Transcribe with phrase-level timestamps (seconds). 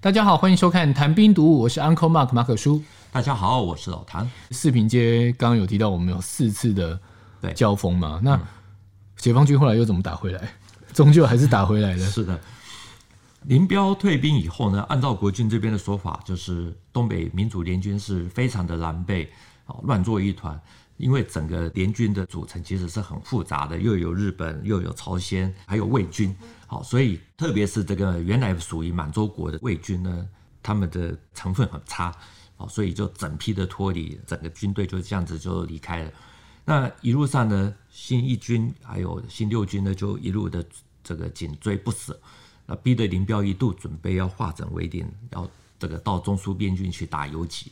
[0.00, 2.80] 大家好，欢迎收看《谈兵读武》，我是 Uncle Mark 马可叔。
[3.10, 4.30] 大家好，我是老谭。
[4.52, 7.00] 四平街刚刚有提到，我们有四次的
[7.52, 8.20] 交锋嘛？
[8.22, 8.40] 那
[9.16, 10.52] 解放军后来又怎么打回来？
[10.94, 12.06] 终究还是打回来的。
[12.06, 12.38] 是的，
[13.42, 19.26] 林彪退兵以后呢，按照国军这边的说法，就是东北民主联军是非常的狼狈，
[19.82, 20.58] 乱作一团。
[20.98, 26.36] 因为整个联军的组成其实是很复杂的，又有日本，又有朝鲜，还有魏军，
[26.66, 30.28] 好，所以特别是这个原来属于满洲国的魏军呢，
[30.62, 32.14] 他们的成分很差，
[32.56, 36.10] 好，所以就整批的脱离，整个军队就这样子就离开了。
[36.64, 40.62] 那一路上呢，新一军还有新六军呢，就一路的
[41.02, 42.20] 这个紧追不舍，
[42.66, 47.70] 那逼得林彪一度准备要化整为零，要这个到中苏边境去打游击。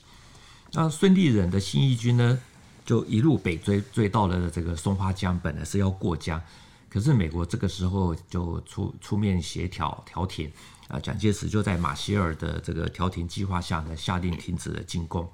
[0.72, 2.38] 那孙立人的新一军呢，
[2.86, 6.40] 就一路北追，追到了这个松花江，本来是要过江，
[6.88, 10.50] 可是美国这个时候就出出面协调调停，
[10.86, 15.28] 啊，蒋介石就在马歇尔的这个调停计划下呢，下令停止了进攻，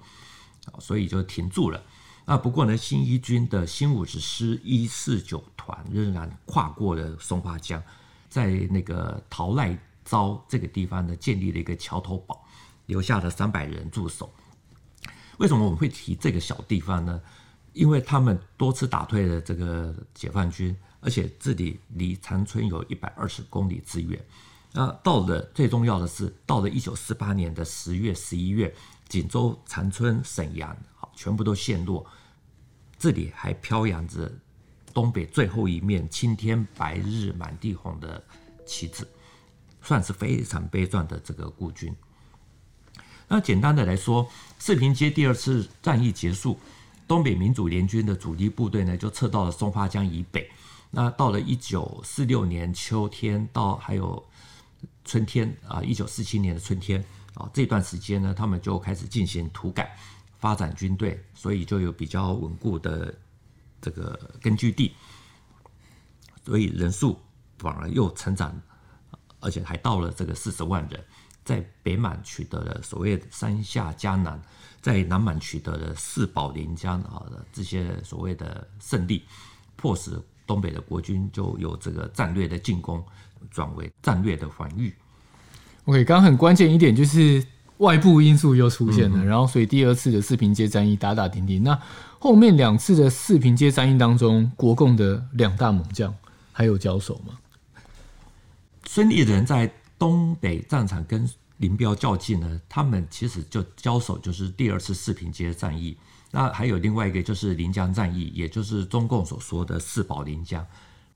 [0.64, 1.80] 啊，所以就停住了。
[2.24, 7.82] 啊，不过呢，新一军的新五十师一四九团仍然跨过了松花江，
[8.30, 12.42] 在那个陶赖遭这个地方呢，建立了一个桥头堡，
[12.86, 14.32] 留下了三百人驻守。
[15.38, 17.20] 为什么我们会提这个小地方呢？
[17.72, 24.22] 因为他们多次打退了这个解放军，而且这里离长春有一百二十公里之远。
[24.72, 28.74] 那到了最重要的是，到了一九四八年的十月、十一月，
[29.08, 30.76] 锦州、长春、沈阳，
[31.14, 32.06] 全部都陷落。
[32.98, 34.30] 这里还飘扬着
[34.94, 38.22] 东北最后一面青天白日满地红的
[38.64, 39.06] 旗帜，
[39.82, 41.94] 算是非常悲壮的这个孤军。
[43.28, 44.28] 那简单的来说，
[44.58, 46.58] 四平街第二次战役结束。
[47.12, 50.50] 东北民主联军的主力部队呢，就撤到了松花江以北。
[50.90, 54.26] 那到了一九四六年秋天到还有
[55.04, 59.94] 春天啊，一九四七年的春天啊，这段时间呢，他们就开始进行土改，
[60.38, 63.14] 发展军队，所以就有比较稳固的
[63.82, 64.94] 这个根据地，
[66.46, 67.20] 所以人数
[67.58, 68.58] 反而又成长，
[69.38, 71.04] 而且还到了这个四十万人。
[71.44, 74.40] 在北满取得了所谓的三下江南，
[74.80, 79.24] 在南满取得了四保临江啊的这些所谓的胜利，
[79.74, 80.12] 迫使
[80.46, 83.04] 东北的国军就由这个战略的进攻
[83.50, 84.94] 转为战略的防御。
[85.86, 87.44] OK，刚刚很关键一点就是
[87.78, 91.64] 外部因素又出现了，嗯、然后所以第二次的四平街战役打打停停。
[91.64, 91.76] 那
[92.20, 96.14] 后面两次的四平街战役当中，国共的两大猛将
[96.52, 97.34] 还有交手吗？
[98.86, 99.72] 孙立人在。
[100.02, 105.96] 东北战场跟林彪较劲呢，他们其实就交手就是第二次四平街战役。
[106.32, 110.66] 那还有另外一个就是临江战役，也就是中共所说的四保临江。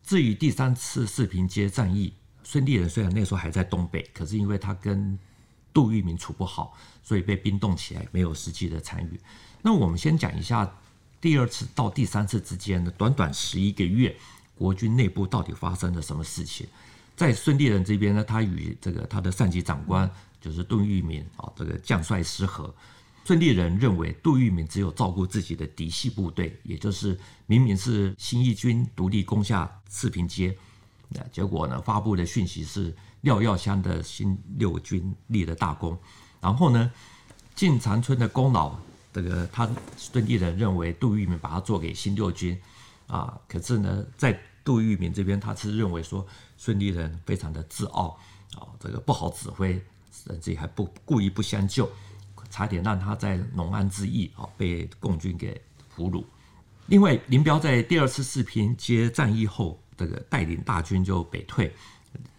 [0.04, 2.12] 至于第三次四平街战役，
[2.44, 5.18] 孙立人虽然那时候还在东北，可是因为他跟
[5.74, 6.72] 杜聿明处不好，
[7.02, 9.20] 所以被冰冻起来，没有实际的参与。
[9.62, 10.72] 那我们先讲一下
[11.20, 14.16] 第二次到第三次之间的短短十一个月，
[14.54, 16.68] 国军内部到底发生了什么事情？
[17.16, 20.08] 在孙立人这边呢，他与这个他的上级长官
[20.40, 22.72] 就是杜聿明啊，这个将帅失和。
[23.24, 30.56] 孙立人认为杜聿明只有照顾自己的嫡系部队，也就是明明是新一军独立攻下四平街，
[31.08, 35.98] 那结果呢，发布的讯息是廖耀湘的新六军立了大功。
[36.40, 36.92] 然后呢，
[37.56, 38.78] 进长春的功劳，
[39.12, 42.56] 这个他孙立人认为杜聿明把他做给新六军
[43.08, 46.26] 啊，可是呢，在杜聿明这边他是认为说。
[46.58, 48.18] 孙立人非常的自傲
[48.54, 49.78] 啊，这个不好指挥，
[50.10, 51.86] 甚至还不故意不相救，
[52.48, 55.60] 差点让他在农安之役啊被共军给
[55.90, 56.24] 俘虏。
[56.86, 61.70] 另外，林彪在第二次四平街战役后，这个带领大军就北退。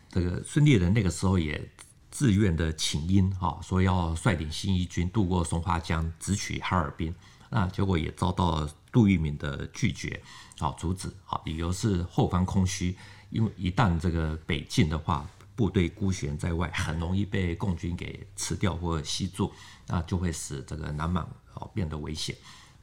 [0.09, 1.63] 这个孙立人那个时候也
[2.09, 7.13] 自愿的请缨啊，说要率领新一军渡过松花江，直取哈尔滨。
[7.51, 10.19] 那结果也遭到杜聿明的拒绝，
[10.59, 12.95] 啊，阻止啊，理由是后方空虚。
[13.29, 19.51] 因为一旦这个北进的话，部队孤悬在外，很容易被共军给吃掉或吸住，
[19.85, 22.35] 那就会使这个南满哦变得危险。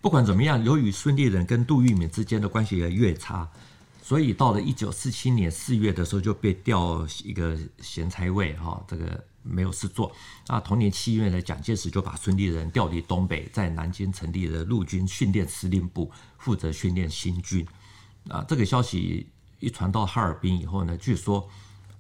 [0.03, 3.49] 不管怎么样，由于孙立人跟杜聿明之间的关系也越差，
[4.05, 10.13] 所以到了一九四七年四月的时候就被调一个闲差位哈，这个没有事做。
[10.47, 17.67] 那同年七月呢，蒋介石就把孙立人调离东北，在南京成立了陆军训练司令部，负责训练新军。
[18.29, 19.27] 啊，这个消息。
[19.61, 21.49] 一传到哈尔滨以后呢，据说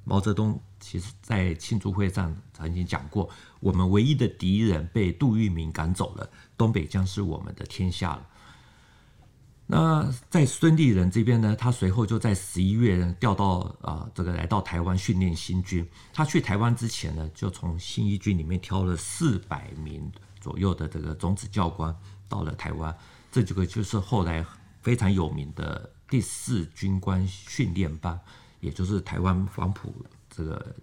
[0.04, 8.26] 毛泽东其实在庆祝会上曾经讲过：“我们唯一的敌人被杜聿明赶走了，东北将是我们的天下了。”
[9.66, 15.88] 那在孙立人这边呢，他随后就在十一月调到啊、这个来到台湾训练新军。
[16.12, 21.96] 他去台湾之前呢，就从新一军里面挑了四百名左右的这个种子教官
[22.28, 22.94] 到了台湾。
[23.32, 24.44] 这几个就是后来
[24.82, 28.20] 非常有名的第四军官训练班，
[28.60, 29.94] 也就是台湾黄埔
[30.28, 30.76] 这个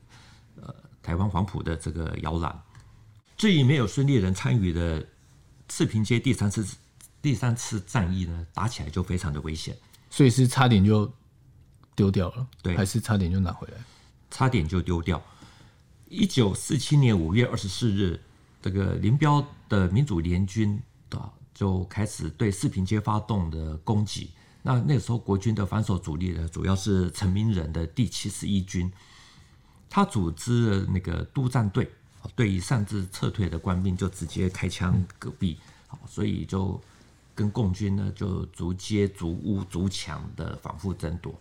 [0.60, 0.74] 呃
[1.04, 2.60] 台湾黄埔的这个摇篮。
[3.38, 5.06] 至于没有孙立人参与的
[5.69, 6.66] 四平街第三次。
[7.21, 9.77] 第三次战役呢，打起来就非常的危险，
[10.09, 11.13] 所以是差点就
[11.95, 13.77] 丢掉了，对，还是差点就拿回来，
[14.31, 15.21] 差点就丢掉。
[16.09, 18.19] 一九四七年五月二十四日，
[18.59, 20.81] 这个林彪的民主联军
[21.12, 24.31] 啊就开始对四平街发动的攻击。
[24.63, 28.91] 那那时候国军的防守主力呢，主要是陈明仁的第七十一军，
[29.89, 31.88] 他组织了那个督战队，
[32.35, 36.81] 对于擅自撤退的官兵就直接开枪戈壁，好，所以就。
[37.33, 41.33] 跟共军呢，就逐街、逐屋、逐墙的反复争夺。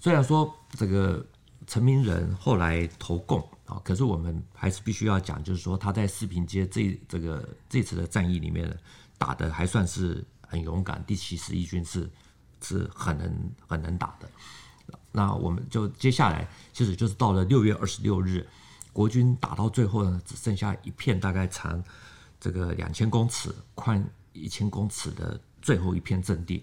[0.00, 1.24] 虽然说这个
[1.66, 8.76] 陈明仁后来投共啊，可是我们还是必须要讲，就是说他在四平街这这个这次的战役里面
[9.16, 11.02] 打得还算是很勇敢。
[11.06, 12.10] 第七十一军是
[12.60, 14.28] 是很能很能打的。
[15.10, 18.46] 那我们就接下来，其实就是到了六月二十六日，
[18.92, 21.82] 国军打到最后呢，只剩下一片大概长
[22.38, 24.06] 这个两千公尺宽。
[24.34, 26.62] 一千公尺的最后一片阵地，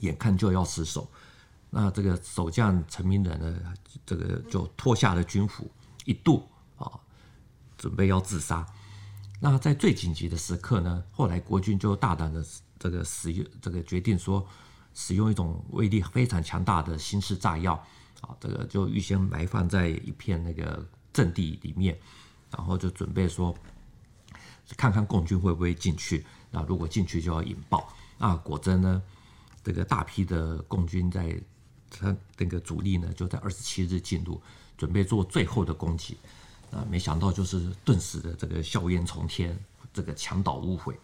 [0.00, 1.06] 眼看就要失守，
[1.68, 3.74] 那这个守将陈明仁呢，
[4.06, 5.70] 这个就脱下了军服，
[6.06, 6.48] 一度
[6.78, 6.90] 啊，
[7.76, 8.66] 准备要自杀。
[9.40, 12.42] 那在最紧急的时刻呢，后来国军就大胆的
[12.78, 14.46] 这个使用这个决定说，
[14.94, 17.74] 使用一种威力非常强大的新式炸药
[18.22, 21.98] 啊，这个就预先埋放在一片那个阵地里面，
[22.56, 23.54] 然后就准备说，
[24.76, 26.24] 看看共军会不会进去。
[26.50, 29.02] 那如果进去就要引爆，那果真呢，
[29.62, 31.40] 这个大批的共军在
[31.90, 34.40] 他那个主力呢，就在二十七日进入，
[34.76, 36.16] 准备做最后的攻击。
[36.70, 39.56] 啊，没想到就是顿时的这个硝烟冲天，
[39.92, 40.98] 这个墙倒屋毁，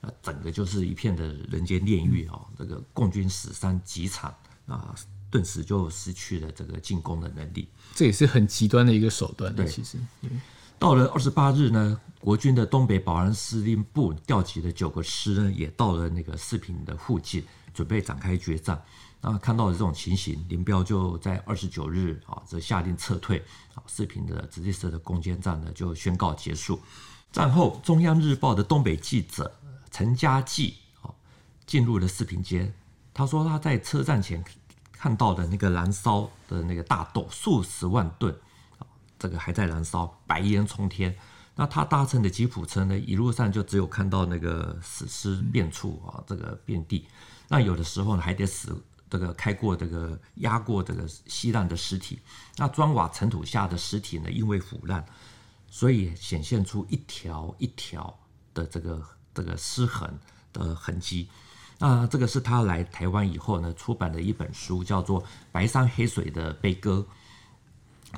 [0.00, 2.40] 啊，整个就是一片的人间炼狱啊！
[2.58, 4.34] 这个共军死伤极惨
[4.66, 4.92] 啊，
[5.30, 7.68] 顿时就失去了这个进攻的能力。
[7.94, 9.54] 这也是很极端的一个手段。
[9.54, 9.96] 对，其实。
[10.82, 18.82] 到了二十八日呢，国军的东北保安司令部调集的九个师呢，也到了那个四平的附近，准备展开决战。
[19.20, 23.38] 那看到了这种情形，林彪就在二十九日啊，这下令撤退。
[23.76, 26.80] 啊，四平的直隶社的攻坚战呢，就宣告结束。
[27.30, 29.54] 战后，中央日报的东北记者
[29.92, 31.14] 陈家济啊，
[31.64, 32.72] 进入了四平街。
[33.14, 34.44] 他说他在车站前
[34.90, 38.36] 看到的那个燃烧的那个大豆数十万吨。
[39.22, 41.16] 这个还在燃烧，白烟冲天。
[41.54, 47.06] 那他搭乘的吉普车呢，一路上就只有看到那个死尸遍处啊，这个遍地。
[47.46, 48.76] 那有的时候呢，还得死
[49.08, 52.18] 这个开过这个压过这个稀烂的尸体。
[52.56, 55.06] 那砖瓦尘土下的尸体呢，因为腐烂，
[55.70, 58.18] 所以显现出一条一条
[58.52, 59.00] 的这个
[59.32, 60.12] 这个尸痕
[60.52, 61.28] 的痕迹。
[61.78, 65.22] 那这个是他来台湾以后呢，出版的一本书，叫做
[65.52, 67.06] 《白山黑水的悲歌》。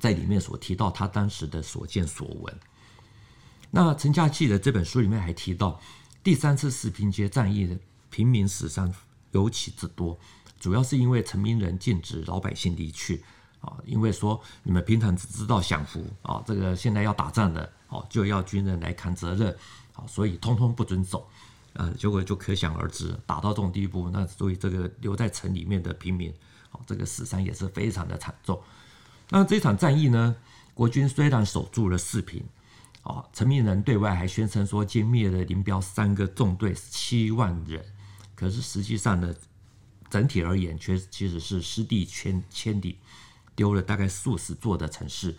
[0.00, 2.55] 在里面所提到他当时的所见所闻。
[3.70, 5.81] 那陈家济的这本书里面还提到，
[6.23, 7.76] 第三次四平街战役的
[8.11, 8.94] 平民死伤
[9.32, 10.17] 尤其之多，
[10.61, 13.25] 主要是因为陈明仁禁止老百姓离去
[13.61, 19.50] 啊，因为说你们平常只知道享福啊，这个现在要打仗了，哦，就要军人来扛责任，
[19.95, 21.28] 啊，所以通通不准走，
[21.73, 26.33] 啊，结果就可想而知，打到这种地步，那所以这个留在城里面的平民，
[26.71, 28.62] 啊，这个死伤也是非常的惨重。
[29.31, 30.37] 那这场战役呢，
[30.75, 32.45] 国军虽然守住了四平，
[33.02, 37.85] 啊，陈明仁对外还宣称说歼灭了林彪三个纵队七万人，
[38.35, 39.35] 可是实际上呢，
[40.11, 42.99] 整体而言却其实是失地千千里，
[43.57, 45.35] 丢了大概数十座的城市。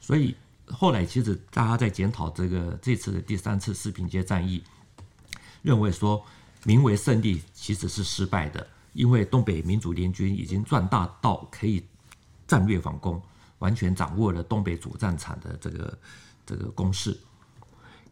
[0.00, 0.36] 所以
[0.66, 4.62] 后来其实大家在检讨这个这次的第三次四平街战役，
[5.62, 6.24] 认为说
[6.62, 11.84] 名为胜利其实是失败的，因为东北民主联军已经壮大到可以。
[12.54, 13.20] 战略反攻，
[13.58, 15.98] 完全掌握了东北主战场的这个
[16.46, 17.18] 这个攻势。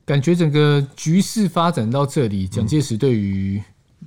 [0.04, 3.62] 感觉整个局势发展到这里，蒋介石对于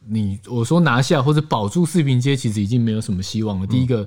[0.05, 3.65] 你我说拿下或者保住四平街，其实已经没有什么希望了。
[3.65, 4.05] 第一个，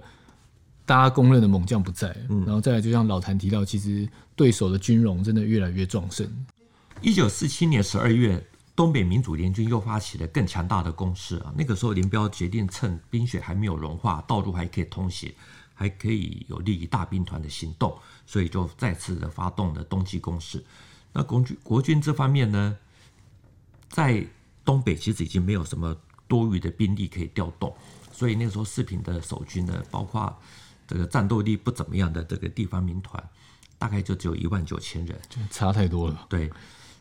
[0.84, 4.06] 大家公认的猛将不在，然后再来，就像老谭提到，其实
[4.36, 6.30] 对手的军容真的越来越壮盛。
[7.00, 11.54] 一九四七年十二月，东北民主联军又发起了更强大的攻势啊！
[11.56, 15.32] 那个时候，林彪决定趁冰雪还没有融化，道路还可以通行。
[15.78, 20.62] 还可以有利于大兵团的行动，所以就再次的发动了冬季攻势。
[21.12, 22.76] 那国军国军这方面呢，
[23.88, 24.26] 在
[24.64, 27.72] 东北其实已经没有什么多余的兵力可以调动，
[28.10, 30.36] 所以那时候四平的守军呢，包括
[30.88, 33.22] 这个战斗力不怎么样的这个地方民团，
[33.78, 36.26] 大概就只有一万九千人，就差太多了。
[36.28, 36.50] 对，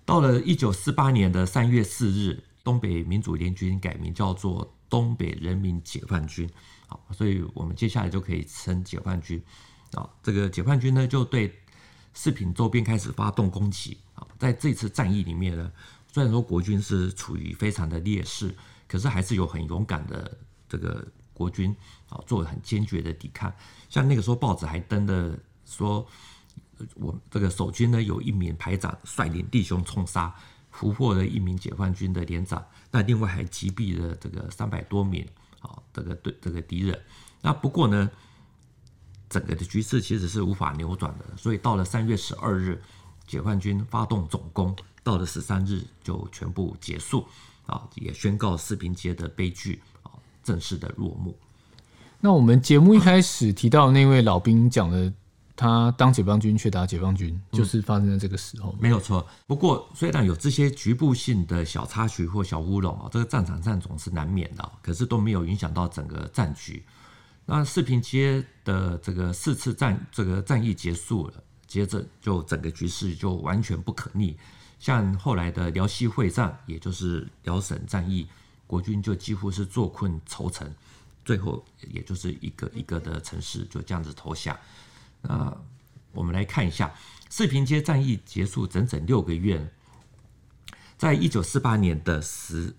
[0.06, 6.50] 到了一九四八年的三月四日，东北民主联军改名叫做东北人民解放军，
[6.88, 9.42] 好，所以我们接下来就可以称解放军。
[9.94, 11.54] 啊，这个解放军呢，就对
[12.14, 13.98] 四平周边开始发动攻击。
[14.16, 15.72] 啊，在这次战役里面呢，
[16.12, 18.54] 虽然说国军是处于非常的劣势，
[18.88, 21.76] 可是还是有很勇敢的这个国军
[22.10, 23.54] 啊，做很坚决的抵抗。
[23.90, 26.06] 像那个时候报纸还登的说，
[26.96, 30.34] 我这个守军呢，有一名排长率领弟兄冲杀，
[30.72, 35.26] 俘获了一名解放军的连长，那另外还击毙了这个三百多名
[35.68, 37.00] 啊，这个对这个敌人。
[37.42, 38.10] 那不过呢，
[39.30, 42.82] 整个的局势其实是无法扭转的，所以到了三月十二日，
[43.28, 47.26] 解放军发动总攻，到了十三日就全部结束，
[47.66, 50.12] 啊，也宣告四平街的悲剧啊
[50.44, 51.38] 正式的落幕。
[52.20, 55.14] 那我们节目一开始提到那位老兵讲的，
[55.58, 58.70] 他当解放军却打解放军，就是发生在这个时候。
[58.74, 59.28] 嗯，没有错。
[59.48, 66.86] 不过虽然有这些局部性的小插曲或小乌龙啊，这个战场上总是难免的，可是都没有影响到整个战局。
[67.48, 71.34] 那四平街的这个四次战这个战役结束了，
[71.66, 74.38] 接着就整个局势就完全不可逆。
[74.78, 78.28] 像后来的辽西会战，也就是辽沈战役，
[78.68, 80.72] 国军就几乎是坐困愁城，
[81.26, 84.56] 最后也就是一个一个的城市就这样子投降。
[85.28, 85.56] 那
[86.14, 86.96] 我们来看一下
[87.30, 89.70] 四平街战役结束整整六个月，
[90.98, 92.74] 在一九四八年的十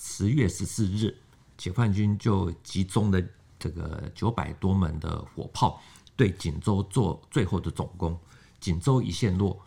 [0.00, 1.14] 十月十四日，
[1.56, 3.22] 解放军就集中了。
[3.58, 5.80] 这个九百多门的火炮
[6.14, 8.16] 对锦州做最后的总攻，
[8.60, 9.58] 锦州一陷落，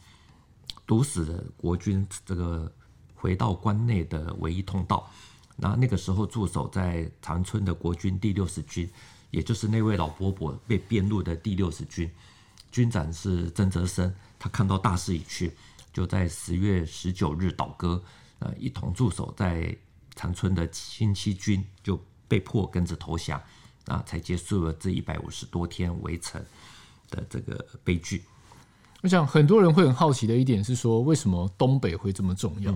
[0.86, 2.72] 堵死了国军这个
[3.16, 5.10] 回到关内的唯一通道。
[5.56, 8.88] 那那个时候驻守在长春的国军第六十军，
[9.32, 12.10] 也就是那位老伯伯被编入的第六十军，
[12.72, 14.14] 军长是曾泽生。
[14.38, 15.52] 他看到大势已去，
[15.92, 18.02] 就在十月十九日倒戈，
[18.40, 19.76] 呃，一同驻守在
[20.16, 23.42] 长春的新七军就被迫跟着投降。
[23.86, 26.40] 啊，才结束了这一百五十多天围城
[27.10, 28.24] 的这个悲剧。
[29.02, 32.72] 我想很多人会很好奇的一点是说，为什么东北会这么重要？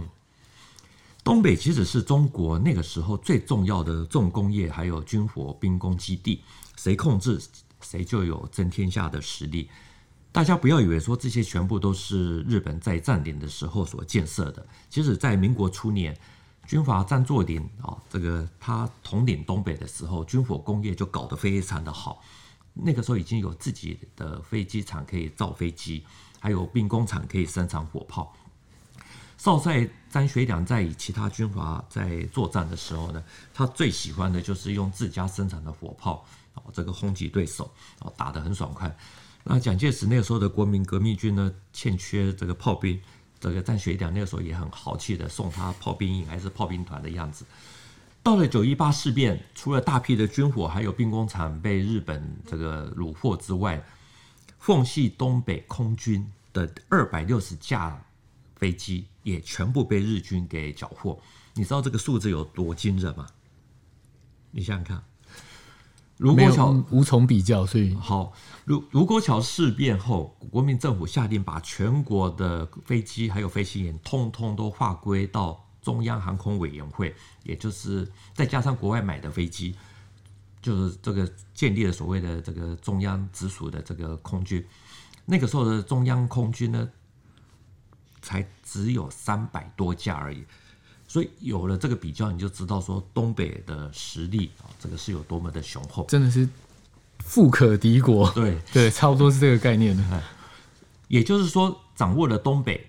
[1.24, 6.44] 东北其实是中国那个时候最重要的重工业还有军火兵工基地，
[6.75, 7.42] 谁控制
[7.82, 9.70] 谁就有争天下的实力。
[10.32, 16.18] 大家不要以为说这些全部都是日本在占领的时候所建设的，其实在民国初年。
[16.65, 22.24] 军阀张作霖啊，这个他统领东北的时候，军火工业就搞得非常的好。
[22.74, 26.06] 那个时候已经有自己的飞机场可以造飞机，
[26.39, 28.34] 还有兵工厂可以生产火炮。
[29.43, 33.21] 少帅张学良在与其他军阀在作战的时候呢，
[33.53, 37.69] 他最喜欢的就是用自家生产的火炮啊，这个轰击对手
[38.00, 38.89] 啊，打得很爽快。
[39.43, 42.97] 那蒋介石那个时候的国民革命军呢，欠缺这个炮兵。
[43.38, 47.43] 这个张学良那个时候也很豪气的送他炮兵营还是炮兵团的样子。
[48.23, 53.83] 到了九一八事变，除了大批的军火还有兵工厂被日本这个虏获之外，
[54.57, 58.01] 奉系东北空军的二百六十架
[58.55, 61.20] 飞机也全部被日军给缴获。
[61.56, 63.27] 你知道这个数字有多惊人吗？
[64.51, 65.03] 你想想看。
[66.18, 68.32] 卢沟桥无从比较，所以好。
[68.65, 77.13] 卢卢沟桥事变后，国民政府下令把全国的飞机还有飞行员通通都划归到中央航空委员会，
[77.44, 79.75] 也就是再加上国外买的飞机，
[80.62, 84.63] 就是这个建立了所谓的这个中央直属的这个空军。
[85.25, 86.88] 那个时候的中央空军呢，
[88.24, 90.44] 才只有三百多架而已。
[91.08, 96.50] 所以有了这个比较，你就知道说东北的实力啊，这个是有多么的雄厚，真的是
[97.20, 98.32] 富可敌国。
[98.32, 100.24] 对对，差不多是这个概念的。
[101.10, 102.84] 也就是说，掌握了东北，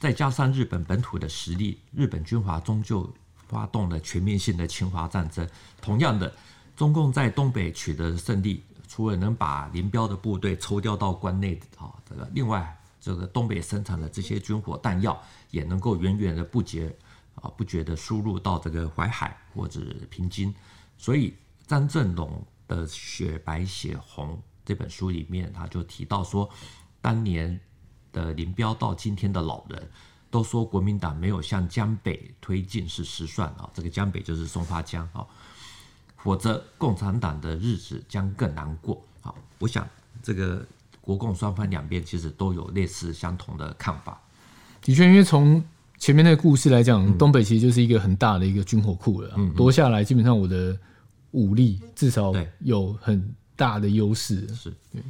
[0.00, 3.08] 再加上日本本土的实力，日本军阀终究
[3.46, 5.48] 发动了全面性的侵华战争。
[5.80, 6.32] 同样的，
[6.76, 12.76] 中共在东北取得胜利，除了能把林彪的部队抽调到关内啊，这个另外
[13.08, 15.18] 这个东北生产的这些军火弹药，
[15.50, 16.94] 也能够源源的不绝。
[17.40, 20.52] 啊，不觉的输入到这个淮海或者平津，
[20.96, 21.32] 所以
[21.68, 24.34] 张振龙的《雪白血红》
[24.64, 26.50] 这本书里面，他就提到说，
[27.00, 27.60] 当年
[28.10, 29.88] 的林彪到今天的老人
[30.32, 35.24] 都说，国民党没有向江北推进是失算啊，这个江北就是松花江啊，
[36.16, 39.32] 否则共产党的日子将更难过啊。
[39.60, 39.88] 我想
[40.20, 40.66] 这个
[41.08, 44.20] 国共双方两边其实都有类似相同的看法。
[44.82, 45.64] 的确，因为从
[45.96, 50.78] 前面那个故事来讲，东北其实就是一个很大的一个军火库了，嗯，夺下来基本上我的
[51.30, 54.46] 武力至少有很大的优势。
[54.54, 55.02] 是，对，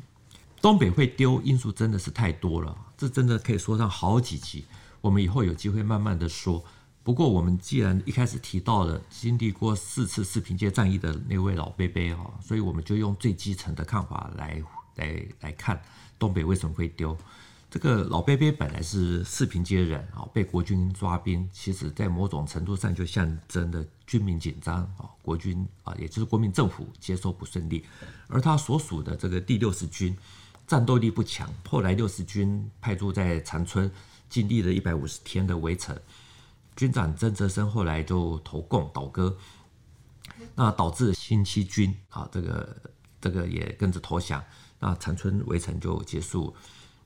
[0.62, 4.64] 东北会丢因素真的是太多了，这真的可以说上好几集。
[5.00, 6.64] 我们以后有机会慢慢的说。
[7.02, 14.62] 不过我们既然一开始提到了经历过四次四平街战役的那位老伯伯哈，所以我们就用最基层的看法来
[14.99, 15.83] 来来看
[16.19, 17.17] 东北为什么会丢。
[17.71, 27.85] 这个老伯伯本来是四平街人啊，被国军抓兵，其实在某种程度上就象征的军民紧张啊，国军啊，也就是国民政府接收不顺利，
[28.28, 30.17] 而他所属的这个第六十军
[30.67, 33.90] 战斗力不强，后来六十军派驻在长春，
[34.31, 35.95] 经历了一百五十天的围城，
[36.75, 39.37] 军长曾泽生后来就投共倒戈，
[40.55, 42.76] 那导致新七军啊，这个
[43.21, 44.43] 这个也跟着投降，
[44.79, 46.55] 那长春围城就结束。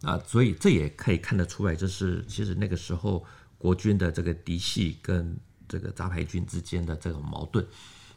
[0.02, 3.24] 啊，所以这也可以看得出来，就是其实那个时候
[3.56, 5.36] 国军的这个嫡系跟
[5.68, 7.64] 这个杂牌军之间的这种矛盾。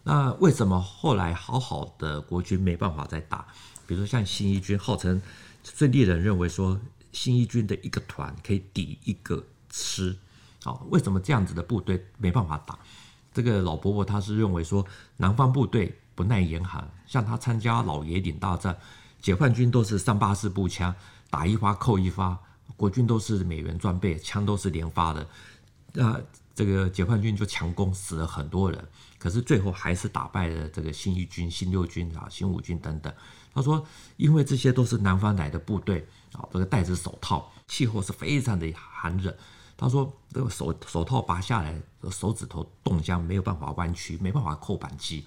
[0.04, 3.48] 那为什么后来好好的国军没办法再打？
[3.86, 5.22] 比如说像新一军，号称
[5.62, 6.80] 最令人认为说
[7.12, 10.16] 新一军的一个团可以抵一个师。
[10.64, 12.80] 好，为什么这样子的部队没办法打？
[13.32, 14.84] 这个老伯伯他是认为说
[15.18, 18.76] 南方部队不耐严寒，像他参加老爷岭大战，
[19.26, 20.94] 解放军都是三八式步枪。
[21.32, 22.38] 打一发扣一发，
[22.78, 25.28] 国军都是美元装备，枪都是连发的。
[25.94, 26.22] 那
[26.54, 33.12] 这个解放军就强攻，死了很多人，可是最后还是打败了这个新一军、新六军啊、新五军等等。
[33.52, 33.84] 他说，
[34.18, 39.36] 因为这些都是南方来的部队啊，这个戴着手套，气候是非常的寒冷。
[39.76, 45.26] 他说，这个手手套拔下来，手指头冻僵，没有办法弯曲，没办法扣扳机，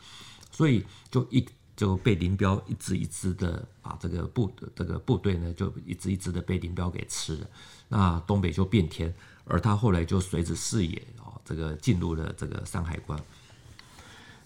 [0.53, 1.45] 所以就一。
[1.79, 7.47] 就被林彪一支一支的把这个部这个部队呢，就一支一支的被林彪给吃了。
[7.87, 13.17] 那东北就变天，而他后来就随着视野啊，这个进入了这个山海关。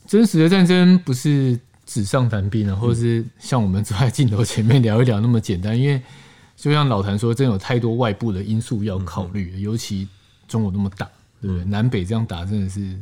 [0.06, 5.80] 真实的战争不是纸上谈兵啊，或者是像我们坐在镜头前面聊一聊那么简单。
[5.80, 6.02] 因为
[6.54, 10.06] 就像老谭说，真有太多外部的因素要考虑，尤其
[10.46, 11.64] 中国那么大，对不对？
[11.64, 12.94] 南北这样打真的是。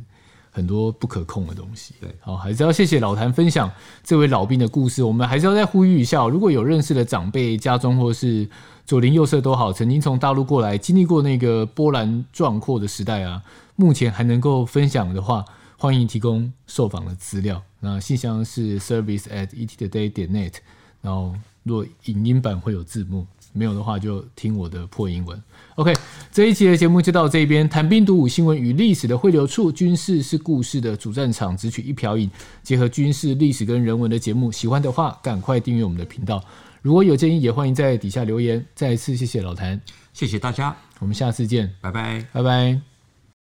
[0.51, 3.71] 很多不可控的东西，对，好，还是要谢谢老谭分享
[4.03, 5.03] 这位老兵的故事。
[5.03, 8.49] 我们还是要再呼吁一下，如果有认识的长辈、家中或是
[8.85, 13.43] 左邻右舍都好，曾经从大陆过来，经历过那个波澜壮阔的时代啊，
[13.77, 15.45] 目前还能够分享的话，
[15.79, 17.63] 欢迎提供受访的资料。
[17.79, 20.55] 那信箱是 service at ettoday 点 net，
[21.01, 23.25] 然后若影音版会有字幕。
[23.53, 25.43] 没有的话，就听我的破英文。
[25.77, 25.95] OK，
[26.31, 27.69] 这一期的节目就到这边。
[27.69, 32.31] 谈兵读武，新闻与历史的汇流处，军事是故事的主战场，只取一瓢饮，
[32.63, 34.53] 结合军事、历史跟人文的节目。
[34.53, 36.43] 喜欢的话，赶快订阅我们的频道。
[36.83, 38.65] 如果有建议，也欢迎在底下留言。
[38.75, 39.81] 再一次谢谢老谭，
[40.13, 42.90] 谢谢大家，我们下次见，拜拜，拜拜。